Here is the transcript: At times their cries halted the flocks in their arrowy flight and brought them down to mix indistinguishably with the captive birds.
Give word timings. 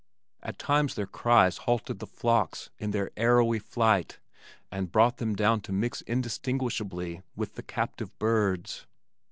At 0.41 0.57
times 0.57 0.95
their 0.95 1.05
cries 1.05 1.57
halted 1.57 1.99
the 1.99 2.07
flocks 2.07 2.71
in 2.79 2.89
their 2.89 3.11
arrowy 3.15 3.59
flight 3.59 4.17
and 4.71 4.91
brought 4.91 5.17
them 5.17 5.35
down 5.35 5.61
to 5.61 5.71
mix 5.71 6.01
indistinguishably 6.07 7.21
with 7.35 7.53
the 7.53 7.61
captive 7.61 8.17
birds. 8.17 8.87